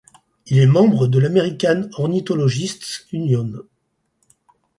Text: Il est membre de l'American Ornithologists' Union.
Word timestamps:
Il 0.47 0.57
est 0.57 0.65
membre 0.65 1.05
de 1.05 1.19
l'American 1.19 1.83
Ornithologists' 1.93 3.05
Union. 3.11 3.53